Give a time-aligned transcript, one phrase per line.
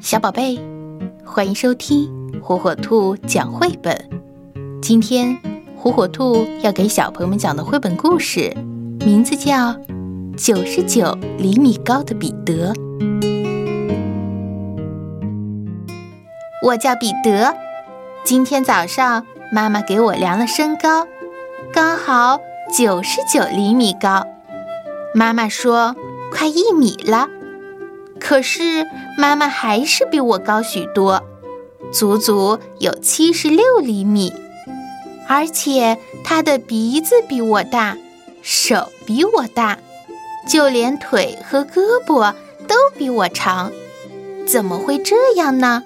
[0.00, 0.58] 小宝贝，
[1.26, 2.10] 欢迎收听
[2.42, 3.94] 火火兔讲绘本。
[4.80, 5.38] 今天，
[5.76, 8.56] 火火兔要给小朋友们讲的绘本故事，
[9.00, 9.74] 名字叫
[10.38, 12.72] 《九十九厘米高的彼得》。
[16.64, 17.54] 我叫彼得，
[18.24, 21.06] 今天早上妈妈给我量了身高，
[21.74, 22.40] 刚好
[22.74, 24.26] 九十九厘米高。
[25.14, 25.94] 妈妈说
[26.32, 27.28] 快一米了。
[28.20, 28.86] 可是
[29.18, 31.24] 妈妈还是比我高许多，
[31.90, 34.32] 足足有七十六厘米，
[35.26, 37.96] 而且她的鼻子比我大，
[38.42, 39.78] 手比我大，
[40.48, 42.34] 就连腿和胳膊
[42.68, 43.72] 都比我长。
[44.46, 45.82] 怎么会这样呢？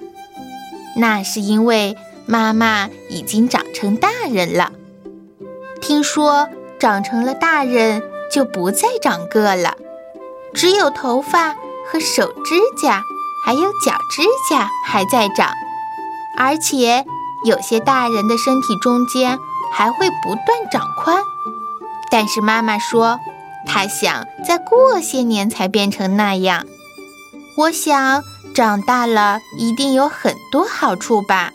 [0.96, 4.72] 那是因为妈妈已经长成大人了。
[5.80, 6.48] 听说
[6.78, 9.76] 长成了大人就不再长个了，
[10.52, 11.56] 只有头发。
[11.94, 13.04] 和手指甲，
[13.46, 15.54] 还有脚指甲还在长，
[16.36, 17.04] 而且
[17.46, 19.38] 有些大人的身体中间
[19.72, 21.22] 还会不断长宽。
[22.10, 23.20] 但是妈妈说，
[23.64, 26.66] 她想再过些年才变成那样。
[27.58, 28.24] 我想
[28.56, 31.52] 长大了一定有很多好处吧？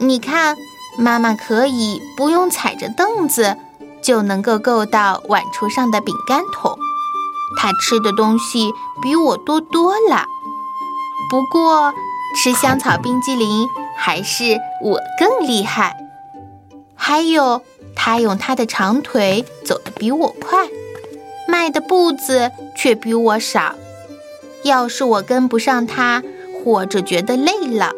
[0.00, 0.56] 你看，
[0.98, 3.56] 妈妈可以不用踩着凳子，
[4.02, 6.76] 就能够够到碗橱上的饼干桶。
[7.62, 8.72] 他吃的东西
[9.02, 10.24] 比我多多了，
[11.28, 11.92] 不过
[12.34, 15.94] 吃香草冰激凌还是我更厉害。
[16.94, 17.60] 还有，
[17.94, 20.70] 他用他的长腿走得比我快，
[21.48, 23.74] 迈的步子却比我少。
[24.62, 26.22] 要是我跟不上他，
[26.64, 27.92] 或者觉得累了，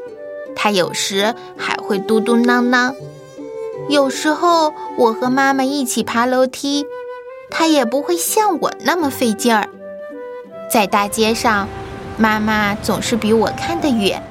[0.56, 2.96] 他有时还会嘟嘟囔囔。
[3.88, 6.84] 有时候我和妈妈一起爬楼梯。
[7.54, 9.68] 他也不会像我那么费劲儿，
[10.70, 11.68] 在大街上，
[12.16, 14.22] 妈妈总是比我看得远。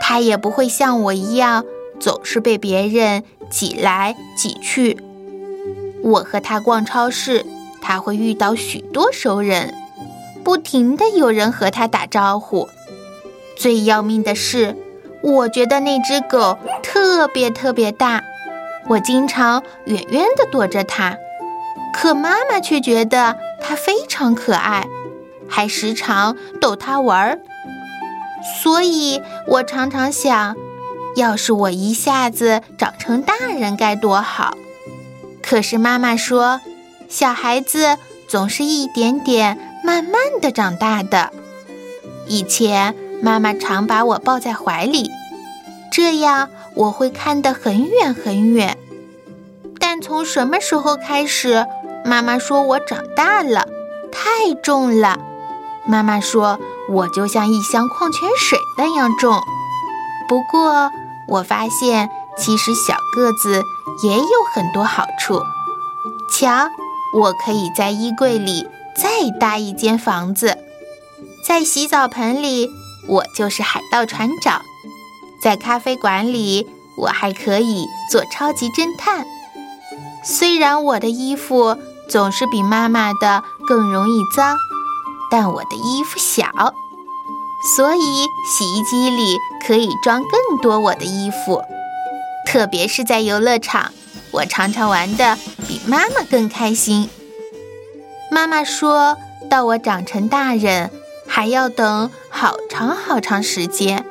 [0.00, 1.64] 他也不会像我一样
[1.98, 4.98] 总是被别人挤来挤去。
[6.02, 7.44] 我和他逛超市，
[7.80, 9.74] 他会遇到许多熟人，
[10.44, 12.68] 不停的有人和他打招呼。
[13.56, 14.76] 最要命的是，
[15.22, 18.22] 我觉得那只狗特别特别大，
[18.88, 21.16] 我经常远远的躲着它。
[21.98, 24.86] 可妈妈却觉得它非常可爱，
[25.48, 27.40] 还时常逗它玩儿。
[28.62, 30.54] 所以我常常想，
[31.16, 34.56] 要是我一下子长成大人该多好。
[35.42, 36.60] 可是妈妈说，
[37.08, 37.96] 小孩子
[38.28, 41.32] 总是一点点慢慢的长大的。
[42.26, 45.10] 以前妈妈常把我抱在怀里，
[45.90, 48.76] 这样我会看得很远很远。
[49.80, 51.66] 但从什么时候开始？
[52.06, 53.66] 妈妈说我长大了，
[54.12, 55.18] 太重了。
[55.84, 59.40] 妈妈说我就像一箱矿泉水那样重。
[60.28, 60.92] 不过
[61.26, 62.08] 我发现，
[62.38, 63.60] 其实小个子
[64.04, 64.24] 也有
[64.54, 65.42] 很多好处。
[66.30, 66.68] 瞧，
[67.12, 70.56] 我可以在衣柜里再搭一间房子，
[71.44, 72.70] 在洗澡盆里
[73.08, 74.62] 我就是海盗船长，
[75.42, 76.68] 在咖啡馆里
[76.98, 79.26] 我还可以做超级侦探。
[80.22, 81.76] 虽然我的衣服。
[82.08, 84.56] 总是比妈妈的更容易脏，
[85.30, 86.74] 但我的衣服小，
[87.76, 89.36] 所以洗衣机里
[89.66, 91.62] 可以装更多我的衣服。
[92.46, 93.92] 特别是在游乐场，
[94.30, 95.36] 我常常玩的
[95.66, 97.10] 比妈妈更开心。
[98.30, 99.16] 妈妈说
[99.50, 100.90] 到我长成大人
[101.26, 104.04] 还要等好长好长时间，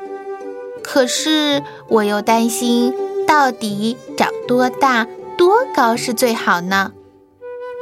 [0.84, 2.94] 可是我又担心，
[3.26, 5.08] 到底长多大、
[5.38, 6.92] 多高是最好呢？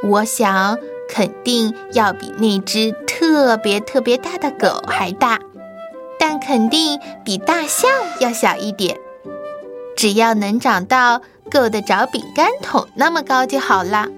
[0.02, 0.78] 我想
[1.08, 5.40] 肯定要比那只特别特别大的狗还大，
[6.18, 7.90] 但肯定比大象
[8.20, 8.98] 要小一点。
[9.96, 14.08] 只要能长到够得着饼干桶那么高就好了，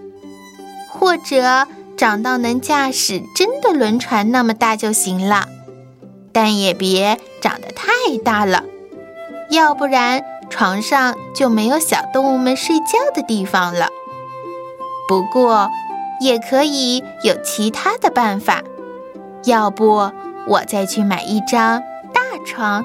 [0.90, 1.66] 或者
[1.96, 5.46] 长到能驾驶真的轮船那么大就行了。
[6.32, 8.64] 但也别长得太大了，
[9.50, 13.88] 要不然床上就没有小动物们睡觉的地方了。
[15.08, 15.70] 不过，
[16.20, 18.62] 也可以有其他的办法。
[19.44, 20.10] 要不，
[20.48, 21.80] 我再去买一张
[22.12, 22.84] 大床